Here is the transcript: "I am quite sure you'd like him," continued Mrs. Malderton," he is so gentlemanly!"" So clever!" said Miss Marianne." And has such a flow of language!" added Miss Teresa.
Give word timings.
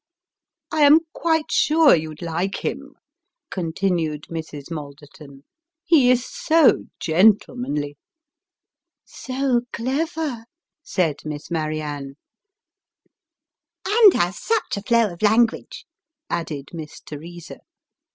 "I 0.71 0.79
am 0.81 1.01
quite 1.13 1.51
sure 1.51 1.93
you'd 1.95 2.23
like 2.23 2.65
him," 2.65 2.95
continued 3.51 4.23
Mrs. 4.31 4.71
Malderton," 4.71 5.43
he 5.85 6.09
is 6.09 6.25
so 6.25 6.85
gentlemanly!"" 6.99 7.97
So 9.05 9.61
clever!" 9.71 10.45
said 10.83 11.17
Miss 11.23 11.51
Marianne." 11.51 12.15
And 13.87 14.13
has 14.15 14.39
such 14.39 14.75
a 14.75 14.81
flow 14.81 15.13
of 15.13 15.21
language!" 15.21 15.85
added 16.31 16.69
Miss 16.73 16.99
Teresa. 16.99 17.59